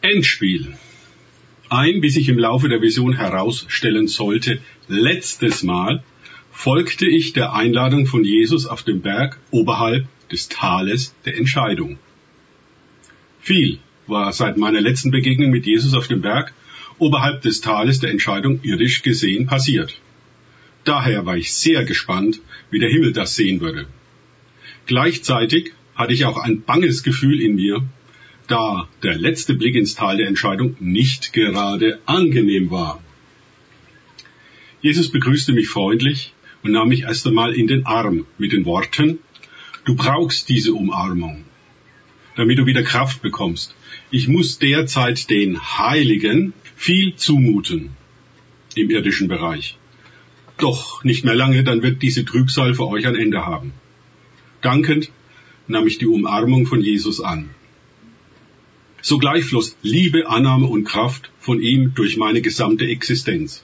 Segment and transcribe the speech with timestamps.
[0.00, 0.74] Endspiel.
[1.68, 6.04] Ein, wie sich im Laufe der Vision herausstellen sollte, letztes Mal
[6.52, 11.98] folgte ich der Einladung von Jesus auf dem Berg oberhalb des Tales der Entscheidung.
[13.40, 16.54] Viel war seit meiner letzten Begegnung mit Jesus auf dem Berg
[16.98, 20.00] oberhalb des Tales der Entscheidung irdisch gesehen passiert.
[20.84, 22.40] Daher war ich sehr gespannt,
[22.70, 23.86] wie der Himmel das sehen würde.
[24.86, 27.84] Gleichzeitig hatte ich auch ein banges Gefühl in mir,
[28.48, 33.00] da der letzte Blick ins Tal der Entscheidung nicht gerade angenehm war.
[34.80, 39.18] Jesus begrüßte mich freundlich und nahm mich erst einmal in den Arm mit den Worten,
[39.84, 41.44] du brauchst diese Umarmung,
[42.36, 43.74] damit du wieder Kraft bekommst.
[44.10, 47.90] Ich muss derzeit den Heiligen viel zumuten
[48.74, 49.76] im irdischen Bereich.
[50.56, 53.72] Doch nicht mehr lange, dann wird diese Trübsal für euch ein Ende haben.
[54.62, 55.10] Dankend
[55.68, 57.50] nahm ich die Umarmung von Jesus an.
[59.00, 63.62] Sogleich floss Liebe, Annahme und Kraft von ihm durch meine gesamte Existenz.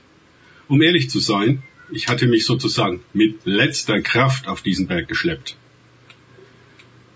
[0.68, 5.56] Um ehrlich zu sein, ich hatte mich sozusagen mit letzter Kraft auf diesen Berg geschleppt.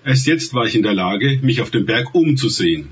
[0.05, 2.89] Erst jetzt war ich in der Lage, mich auf dem Berg umzusehen.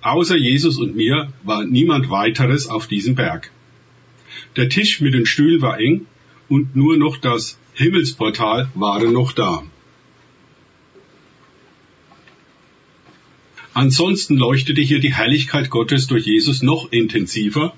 [0.00, 3.50] Außer Jesus und mir war niemand weiteres auf diesem Berg.
[4.56, 6.06] Der Tisch mit den Stühlen war eng
[6.48, 9.64] und nur noch das Himmelsportal waren noch da.
[13.78, 17.76] Ansonsten leuchtete hier die Herrlichkeit Gottes durch Jesus noch intensiver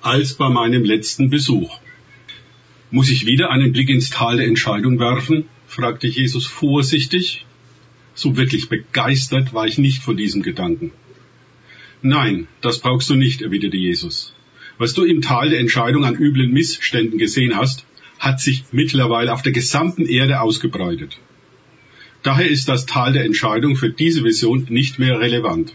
[0.00, 1.76] als bei meinem letzten Besuch.
[2.92, 5.46] Muss ich wieder einen Blick ins Tal der Entscheidung werfen?
[5.66, 7.46] fragte Jesus vorsichtig.
[8.14, 10.92] So wirklich begeistert war ich nicht von diesem Gedanken.
[12.00, 14.36] Nein, das brauchst du nicht, erwiderte Jesus.
[14.78, 17.84] Was du im Tal der Entscheidung an üblen Missständen gesehen hast,
[18.20, 21.18] hat sich mittlerweile auf der gesamten Erde ausgebreitet.
[22.22, 25.74] Daher ist das Tal der Entscheidung für diese Vision nicht mehr relevant.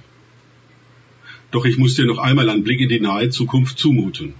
[1.52, 4.34] Doch ich muss dir noch einmal einen Blick in die nahe Zukunft zumuten.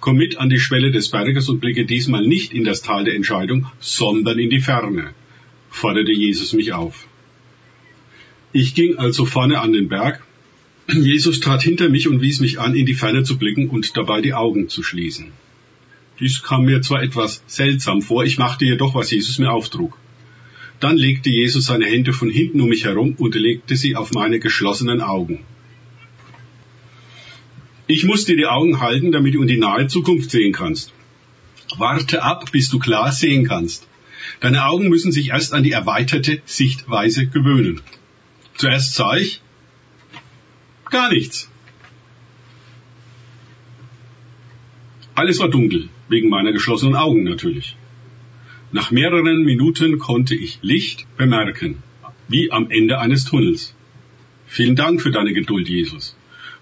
[0.00, 3.14] Komm mit an die Schwelle des Berges und blicke diesmal nicht in das Tal der
[3.14, 5.14] Entscheidung, sondern in die Ferne,
[5.70, 7.06] forderte Jesus mich auf.
[8.52, 10.22] Ich ging also vorne an den Berg.
[10.88, 14.20] Jesus trat hinter mich und wies mich an, in die Ferne zu blicken und dabei
[14.20, 15.32] die Augen zu schließen.
[16.18, 19.98] Dies kam mir zwar etwas seltsam vor, ich machte jedoch, was Jesus mir auftrug.
[20.80, 24.38] Dann legte Jesus seine Hände von hinten um mich herum und legte sie auf meine
[24.38, 25.44] geschlossenen Augen.
[27.86, 30.92] Ich muss dir die Augen halten, damit du in die nahe Zukunft sehen kannst.
[31.78, 33.86] Warte ab, bis du klar sehen kannst.
[34.40, 37.80] Deine Augen müssen sich erst an die erweiterte Sichtweise gewöhnen.
[38.56, 39.40] Zuerst sah ich
[40.90, 41.48] gar nichts.
[45.14, 47.76] Alles war dunkel, wegen meiner geschlossenen Augen natürlich.
[48.72, 51.82] Nach mehreren Minuten konnte ich Licht bemerken,
[52.26, 53.74] wie am Ende eines Tunnels.
[54.46, 56.16] Vielen Dank für deine Geduld, Jesus.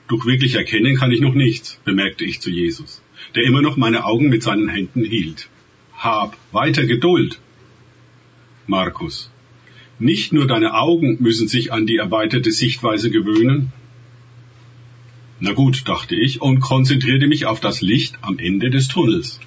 [0.09, 3.03] Doch wirklich erkennen kann ich noch nichts, bemerkte ich zu Jesus,
[3.35, 5.49] der immer noch meine Augen mit seinen Händen hielt.
[5.97, 7.39] Hab weiter Geduld.
[8.67, 9.31] Markus.
[9.99, 13.73] Nicht nur deine Augen müssen sich an die erweiterte Sichtweise gewöhnen.
[15.41, 19.41] Na gut, dachte ich und konzentrierte mich auf das Licht am Ende des Tunnels.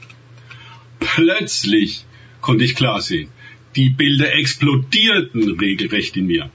[1.00, 2.07] Plötzlich
[2.48, 3.28] konnte ich klar sehen.
[3.76, 6.50] Die Bilder explodierten regelrecht in mir.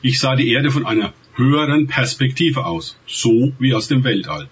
[0.00, 4.48] Ich sah die Erde von einer höheren Perspektive aus, so wie aus dem Weltall.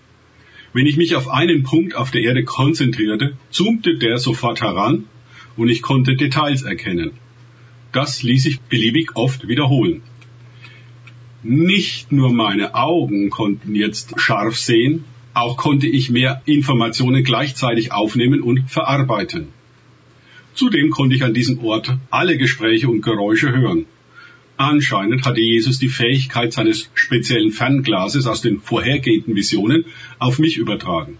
[0.72, 5.04] Wenn ich mich auf einen Punkt auf der Erde konzentrierte, zoomte der sofort heran
[5.56, 7.12] und ich konnte Details erkennen.
[7.92, 10.02] Das ließ sich beliebig oft wiederholen.
[11.44, 15.04] Nicht nur meine Augen konnten jetzt scharf sehen,
[15.34, 19.52] auch konnte ich mehr Informationen gleichzeitig aufnehmen und verarbeiten.
[20.54, 23.86] Zudem konnte ich an diesem Ort alle Gespräche und Geräusche hören.
[24.56, 29.84] Anscheinend hatte Jesus die Fähigkeit seines speziellen Fernglases aus den vorhergehenden Visionen
[30.20, 31.18] auf mich übertragen.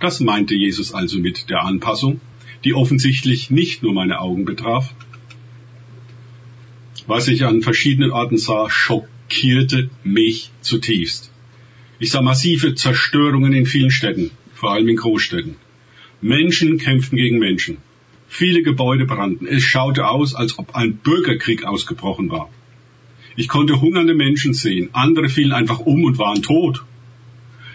[0.00, 2.20] Das meinte Jesus also mit der Anpassung,
[2.64, 4.92] die offensichtlich nicht nur meine Augen betraf.
[7.06, 11.30] Was ich an verschiedenen Orten sah, schockierte mich zutiefst.
[12.00, 15.54] Ich sah massive Zerstörungen in vielen Städten, vor allem in Großstädten.
[16.20, 17.76] Menschen kämpften gegen Menschen.
[18.34, 19.46] Viele Gebäude brannten.
[19.46, 22.48] Es schaute aus, als ob ein Bürgerkrieg ausgebrochen war.
[23.36, 24.88] Ich konnte hungernde Menschen sehen.
[24.94, 26.82] Andere fielen einfach um und waren tot.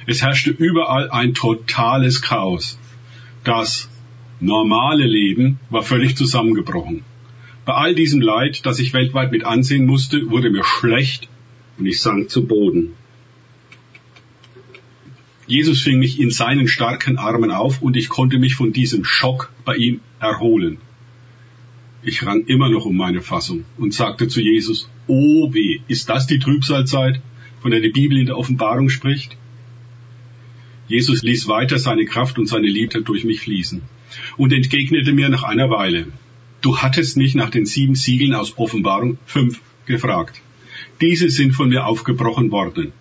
[0.07, 2.79] Es herrschte überall ein totales Chaos.
[3.43, 3.87] Das
[4.39, 7.03] normale Leben war völlig zusammengebrochen.
[7.63, 11.29] Bei all diesem Leid, das ich weltweit mit ansehen musste, wurde mir schlecht
[11.77, 12.93] und ich sank zu Boden.
[15.47, 19.51] Jesus fing mich in seinen starken Armen auf und ich konnte mich von diesem Schock
[19.65, 20.77] bei ihm erholen.
[22.03, 26.27] Ich rang immer noch um meine Fassung und sagte zu Jesus, Oh weh, ist das
[26.27, 27.21] die Trübsalzeit?
[27.59, 29.35] von der die Bibel in der Offenbarung spricht?
[30.87, 33.81] Jesus ließ weiter seine Kraft und seine Liebe durch mich fließen
[34.37, 36.07] und entgegnete mir nach einer Weile,
[36.61, 40.41] du hattest mich nach den sieben Siegeln aus Offenbarung fünf gefragt.
[41.01, 42.93] Diese sind von mir aufgebrochen worden.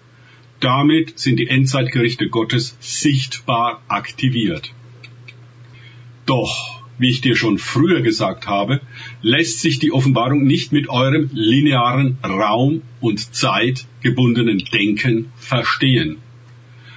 [0.60, 4.72] Damit sind die Endzeitgerichte Gottes sichtbar aktiviert.
[6.24, 8.80] Doch, wie ich dir schon früher gesagt habe,
[9.20, 16.18] lässt sich die Offenbarung nicht mit eurem linearen Raum und Zeit gebundenen Denken verstehen.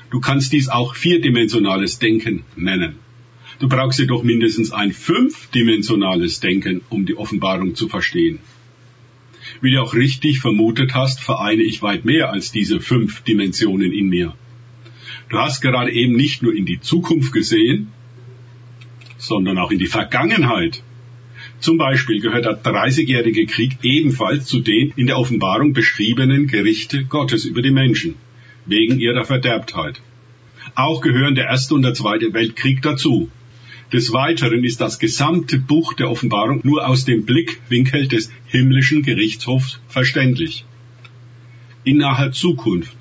[0.09, 2.95] Du kannst dies auch vierdimensionales Denken nennen.
[3.59, 8.39] Du brauchst jedoch mindestens ein fünfdimensionales Denken, um die Offenbarung zu verstehen.
[9.61, 14.09] Wie du auch richtig vermutet hast, vereine ich weit mehr als diese fünf Dimensionen in
[14.09, 14.33] mir.
[15.29, 17.91] Du hast gerade eben nicht nur in die Zukunft gesehen,
[19.17, 20.81] sondern auch in die Vergangenheit.
[21.59, 27.45] Zum Beispiel gehört der Dreißigjährige Krieg ebenfalls zu den in der Offenbarung beschriebenen Gerichte Gottes
[27.45, 28.15] über die Menschen,
[28.65, 30.01] wegen ihrer Verderbtheit.
[30.75, 33.29] Auch gehören der Erste und der Zweite Weltkrieg dazu.
[33.91, 39.79] Des Weiteren ist das gesamte Buch der Offenbarung nur aus dem Blickwinkel des himmlischen Gerichtshofs
[39.87, 40.63] verständlich.
[41.83, 42.95] In naher Zukunft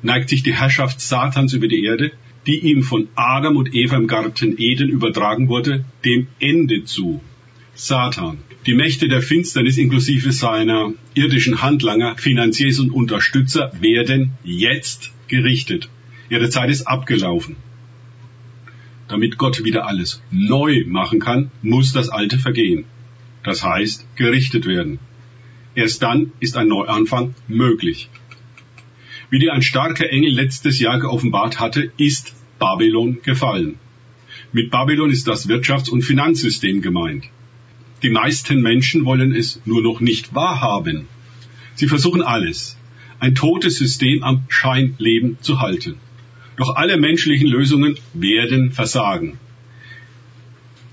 [0.00, 2.12] neigt sich die Herrschaft Satans über die Erde,
[2.46, 7.20] die ihm von Adam und Eva im Garten Eden übertragen wurde, dem Ende zu.
[7.74, 15.90] Satan, die Mächte der Finsternis inklusive seiner irdischen Handlanger, Finanziers und Unterstützer werden jetzt gerichtet.
[16.30, 17.56] Ihre Zeit ist abgelaufen.
[19.08, 22.84] Damit Gott wieder alles neu machen kann, muss das Alte vergehen.
[23.42, 24.98] Das heißt, gerichtet werden.
[25.74, 28.08] Erst dann ist ein Neuanfang möglich.
[29.30, 33.78] Wie dir ein starker Engel letztes Jahr geoffenbart hatte, ist Babylon gefallen.
[34.52, 37.24] Mit Babylon ist das Wirtschafts- und Finanzsystem gemeint.
[38.02, 41.08] Die meisten Menschen wollen es nur noch nicht wahrhaben.
[41.74, 42.76] Sie versuchen alles,
[43.18, 45.96] ein totes System am Scheinleben zu halten.
[46.56, 49.38] Doch alle menschlichen Lösungen werden versagen.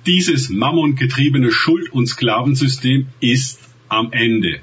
[0.05, 4.59] Dieses mammongetriebene Schuld- und Sklavensystem ist am Ende.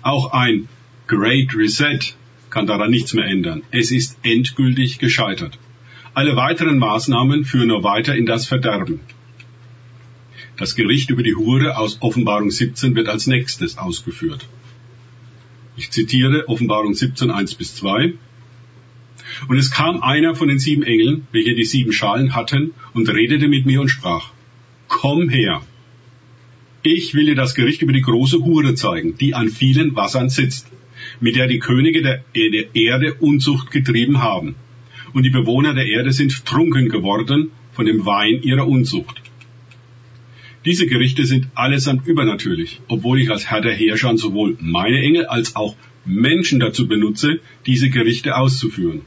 [0.00, 0.68] Auch ein
[1.06, 1.98] Great Reset
[2.48, 3.62] kann daran nichts mehr ändern.
[3.70, 5.58] Es ist endgültig gescheitert.
[6.14, 9.00] Alle weiteren Maßnahmen führen nur weiter in das Verderben.
[10.56, 14.46] Das Gericht über die Hure aus Offenbarung 17 wird als nächstes ausgeführt.
[15.76, 18.14] Ich zitiere Offenbarung 17, 1 bis 2.
[19.48, 23.48] Und es kam einer von den sieben Engeln, welche die sieben Schalen hatten, und redete
[23.48, 24.30] mit mir und sprach,
[24.88, 25.62] Komm her,
[26.82, 30.70] ich will dir das Gericht über die große Hure zeigen, die an vielen Wassern sitzt
[31.20, 34.54] mit der die Könige der Erde Unzucht getrieben haben.
[35.12, 39.22] Und die Bewohner der Erde sind trunken geworden von dem Wein ihrer Unzucht.
[40.64, 45.56] Diese Gerichte sind allesamt übernatürlich, obwohl ich als Herr der Herrscher sowohl meine Engel als
[45.56, 45.76] auch
[46.06, 49.02] Menschen dazu benutze, diese Gerichte auszuführen.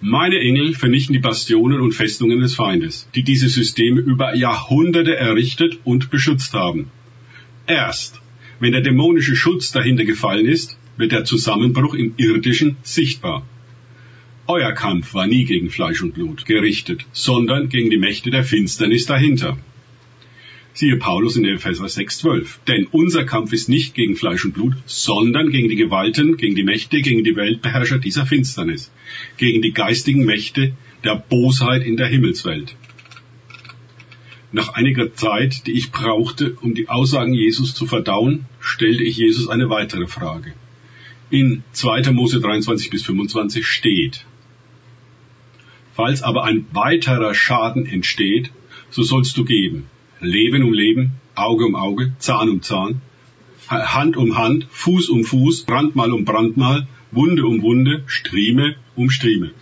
[0.00, 5.78] Meine Engel vernichten die Bastionen und Festungen des Feindes, die diese Systeme über Jahrhunderte errichtet
[5.84, 6.90] und beschützt haben.
[7.66, 8.20] Erst
[8.60, 13.46] wenn der dämonische Schutz dahinter gefallen ist, wird der Zusammenbruch im irdischen sichtbar.
[14.46, 19.06] Euer Kampf war nie gegen Fleisch und Blut gerichtet, sondern gegen die Mächte der Finsternis
[19.06, 19.58] dahinter.
[20.76, 22.58] Siehe Paulus in Epheser 6,12.
[22.68, 26.64] Denn unser Kampf ist nicht gegen Fleisch und Blut, sondern gegen die Gewalten, gegen die
[26.64, 28.92] Mächte, gegen die Weltbeherrscher dieser Finsternis,
[29.38, 32.76] gegen die geistigen Mächte der Bosheit in der Himmelswelt.
[34.52, 39.48] Nach einiger Zeit, die ich brauchte, um die Aussagen Jesus zu verdauen, stellte ich Jesus
[39.48, 40.52] eine weitere Frage.
[41.30, 42.12] In 2.
[42.12, 44.26] Mose 23 bis 25 steht,
[45.94, 48.50] Falls aber ein weiterer Schaden entsteht,
[48.90, 49.88] so sollst du geben.
[50.20, 53.00] Leben um Leben, Auge um Auge, Zahn um Zahn,
[53.68, 59.52] Hand um Hand, Fuß um Fuß, Brandmal um Brandmal, Wunde um Wunde, Strieme um Strieme.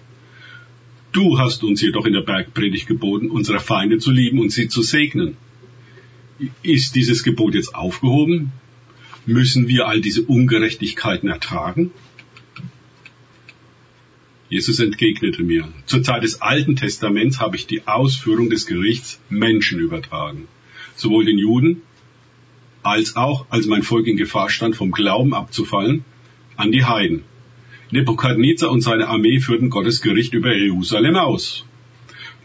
[1.13, 4.83] Du hast uns jedoch in der Bergpredigt geboten, unsere Feinde zu lieben und sie zu
[4.83, 5.37] segnen.
[6.63, 8.53] Ist dieses Gebot jetzt aufgehoben?
[9.25, 11.93] Müssen wir all diese Ungerechtigkeiten ertragen?
[14.49, 19.81] Jesus entgegnete mir, zur Zeit des Alten Testaments habe ich die Ausführung des Gerichts Menschen
[19.81, 20.49] übertragen,
[20.97, 21.83] sowohl den Juden
[22.83, 26.05] als auch, als mein Volk in Gefahr stand, vom Glauben abzufallen,
[26.57, 27.25] an die Heiden.
[27.91, 31.65] Nebukadnezar und seine Armee führten Gottes Gericht über Jerusalem aus.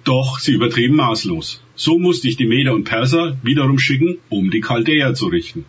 [0.06, 1.62] Doch sie übertrieben maßlos.
[1.76, 5.66] So musste ich die Meder und Perser wiederum schicken, um die Chaldäer zu richten.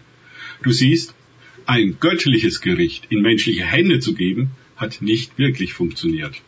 [0.63, 1.15] Du siehst,
[1.67, 6.43] ein göttliches Gericht in menschliche Hände zu geben, hat nicht wirklich funktioniert.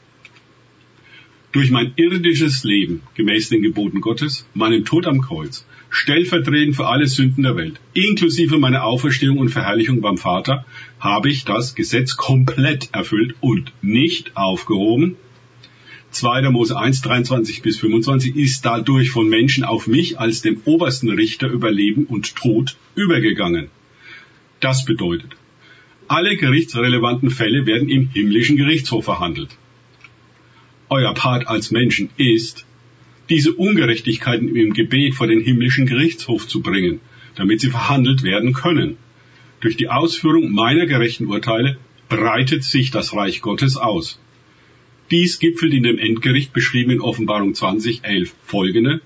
[1.52, 7.06] durch mein irdisches Leben gemäß den Geboten Gottes, meinen Tod am Kreuz, stellvertretend für alle
[7.06, 10.64] Sünden der Welt, inklusive meiner Auferstehung und Verherrlichung beim Vater,
[10.98, 15.16] habe ich das Gesetz komplett erfüllt und nicht aufgehoben.
[16.10, 16.50] 2.
[16.50, 21.48] Mose 1, 23 bis 25 ist dadurch von Menschen auf mich als dem obersten Richter
[21.48, 23.68] über Leben und Tod übergegangen.
[24.60, 25.36] Das bedeutet,
[26.12, 29.48] alle gerichtsrelevanten Fälle werden im himmlischen Gerichtshof verhandelt.
[30.90, 32.66] Euer Part als Menschen ist,
[33.30, 37.00] diese Ungerechtigkeiten im Gebet vor den himmlischen Gerichtshof zu bringen,
[37.34, 38.98] damit sie verhandelt werden können.
[39.60, 41.78] Durch die Ausführung meiner gerechten Urteile
[42.10, 44.20] breitet sich das Reich Gottes aus.
[45.10, 49.00] Dies gipfelt in dem Endgericht beschrieben in Offenbarung 20, 11 folgende.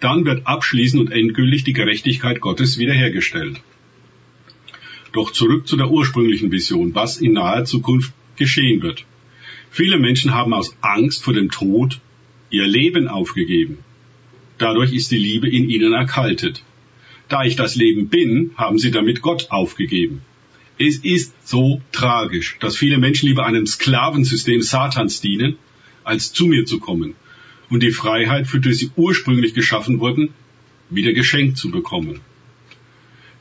[0.00, 3.62] Dann wird abschließend und endgültig die Gerechtigkeit Gottes wiederhergestellt.
[5.14, 9.04] Doch zurück zu der ursprünglichen Vision, was in naher Zukunft geschehen wird.
[9.70, 12.00] Viele Menschen haben aus Angst vor dem Tod
[12.50, 13.78] ihr Leben aufgegeben.
[14.58, 16.64] Dadurch ist die Liebe in ihnen erkaltet.
[17.28, 20.22] Da ich das Leben bin, haben sie damit Gott aufgegeben.
[20.78, 25.58] Es ist so tragisch, dass viele Menschen lieber einem Sklavensystem Satans dienen,
[26.02, 27.14] als zu mir zu kommen
[27.70, 30.30] und die Freiheit, für die sie ursprünglich geschaffen wurden,
[30.90, 32.20] wieder geschenkt zu bekommen.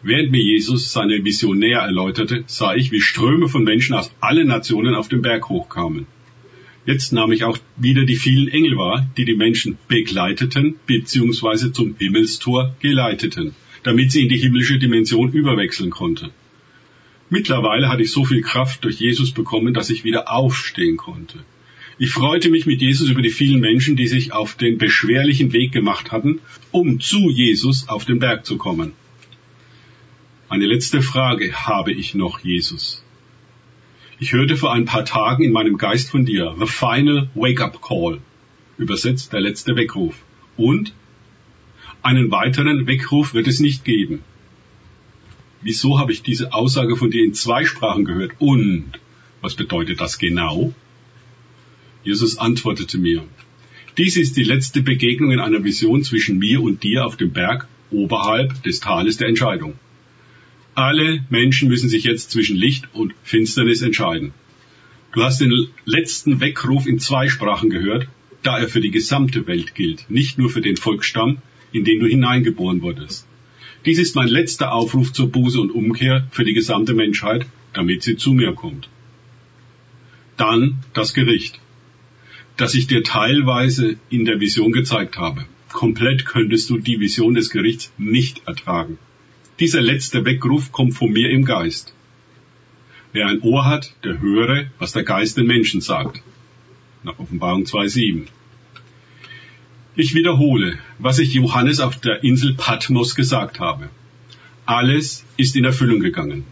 [0.06, 4.48] Während mir Jesus seine Vision näher erläuterte, sah ich, wie Ströme von Menschen aus allen
[4.48, 6.08] Nationen auf den Berg hochkamen.
[6.86, 11.72] Jetzt nahm ich auch wieder die vielen Engel wahr, die die Menschen begleiteten bzw.
[11.72, 16.32] zum Himmelstor geleiteten, damit sie in die himmlische Dimension überwechseln konnten.
[17.30, 21.40] Mittlerweile hatte ich so viel Kraft durch Jesus bekommen, dass ich wieder aufstehen konnte.
[21.98, 25.72] Ich freute mich mit Jesus über die vielen Menschen, die sich auf den beschwerlichen Weg
[25.72, 26.42] gemacht hatten,
[26.72, 28.92] um zu Jesus auf den Berg zu kommen.
[30.54, 33.04] Eine letzte Frage habe ich noch, Jesus.
[34.20, 38.20] Ich hörte vor ein paar Tagen in meinem Geist von dir, The Final Wake-up Call,
[38.78, 40.24] übersetzt der letzte Weckruf.
[40.56, 40.94] Und
[42.04, 44.22] einen weiteren Weckruf wird es nicht geben.
[45.64, 48.34] Wieso habe ich diese Aussage von dir in zwei Sprachen gehört?
[48.38, 48.92] Und
[49.42, 50.72] was bedeutet das genau?
[52.04, 53.24] Jesus antwortete mir,
[53.98, 57.68] dies ist die letzte Begegnung in einer Vision zwischen mir und dir auf dem Berg
[57.90, 59.80] oberhalb des Tales der Entscheidung.
[60.76, 64.34] Alle Menschen müssen sich jetzt zwischen Licht und Finsternis entscheiden.
[65.14, 68.08] Du hast den letzten Weckruf in zwei Sprachen gehört,
[68.42, 71.38] da er für die gesamte Welt gilt, nicht nur für den Volksstamm,
[71.72, 73.28] in den du hineingeboren wurdest.
[73.86, 78.18] Dies ist mein letzter Aufruf zur Buße und Umkehr für die gesamte Menschheit, damit sie
[78.18, 78.90] zu mir kommt.
[80.38, 81.60] Dann das Gericht,
[82.58, 85.46] das ich dir teilweise in der Vision gezeigt habe.
[85.72, 88.98] Komplett könntest du die Vision des Gerichts nicht ertragen.
[89.64, 91.94] Dieser letzte Weckruf kommt von mir im Geist.
[93.14, 96.22] Wer ein Ohr hat, der höre, was der Geist den Menschen sagt.
[97.04, 98.26] Nach Offenbarung 2.7.
[99.96, 103.90] Ich wiederhole, was ich Johannes auf der Insel Patmos gesagt habe.
[104.66, 106.44] Alles ist in Erfüllung gegangen.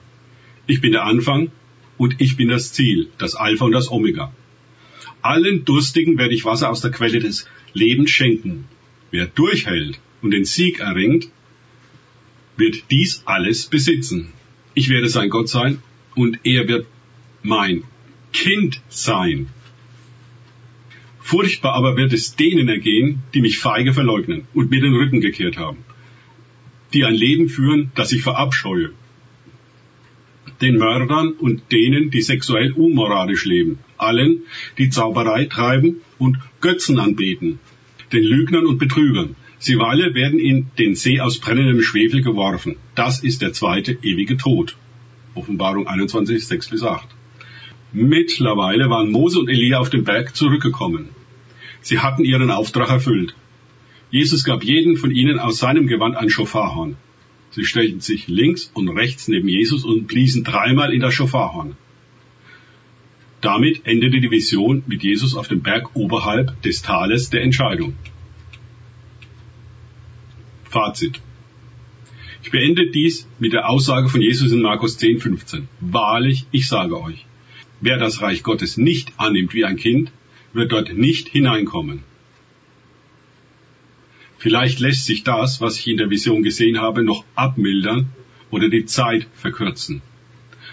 [0.65, 1.51] Ich bin der Anfang
[1.97, 4.33] und ich bin das Ziel, das Alpha und das Omega.
[5.21, 8.69] Allen Durstigen werde ich Wasser aus der Quelle des Lebens schenken.
[9.09, 11.29] Wer durchhält und den Sieg erringt,
[12.61, 14.29] wird dies alles besitzen.
[14.73, 15.79] Ich werde sein Gott sein
[16.15, 16.85] und er wird
[17.43, 17.83] mein
[18.31, 19.47] Kind sein.
[21.19, 25.57] Furchtbar aber wird es denen ergehen, die mich feige verleugnen und mir den Rücken gekehrt
[25.57, 25.79] haben,
[26.93, 28.91] die ein Leben führen, das ich verabscheue.
[30.61, 34.43] Den Mördern und denen, die sexuell unmoralisch leben, allen,
[34.77, 37.59] die Zauberei treiben und Götzen anbeten,
[38.11, 42.77] den Lügnern und Betrügern, Sie alle werden in den See aus brennendem Schwefel geworfen.
[42.95, 44.75] Das ist der zweite ewige Tod.
[45.35, 47.07] Offenbarung 21, 6 bis 8.
[47.93, 51.09] Mittlerweile waren Mose und Elia auf den Berg zurückgekommen.
[51.81, 53.35] Sie hatten ihren Auftrag erfüllt.
[54.09, 56.95] Jesus gab jeden von ihnen aus seinem Gewand ein Schofarhorn.
[57.51, 61.75] Sie stellten sich links und rechts neben Jesus und bliesen dreimal in das Schofarhorn.
[63.41, 67.93] Damit endete die Vision mit Jesus auf dem Berg oberhalb des Tales der Entscheidung.
[70.71, 71.21] Fazit.
[72.43, 75.67] Ich beende dies mit der Aussage von Jesus in Markus 10, 15.
[75.79, 77.25] Wahrlich, ich sage euch,
[77.81, 80.11] wer das Reich Gottes nicht annimmt wie ein Kind,
[80.53, 82.03] wird dort nicht hineinkommen.
[84.37, 88.09] Vielleicht lässt sich das, was ich in der Vision gesehen habe, noch abmildern
[88.49, 90.01] oder die Zeit verkürzen.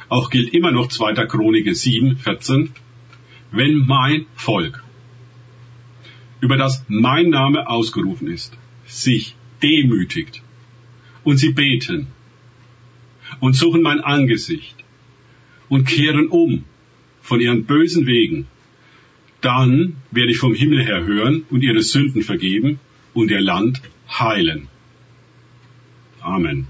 [0.09, 1.26] Auch gilt immer noch 2.
[1.26, 2.71] Chronik 7, 14.
[3.50, 4.83] Wenn mein Volk,
[6.40, 10.43] über das mein Name ausgerufen ist, sich demütigt
[11.25, 12.09] und sie beten
[13.41, 14.77] und suchen mein Angesicht
[15.69, 16.65] und kehren um
[17.23, 18.47] von ihren bösen Wegen,
[19.41, 22.81] Dann werde ich vom Himmel her hören und ihre Sünden vergeben
[23.15, 24.69] und ihr Land heilen.
[26.21, 26.67] Amen.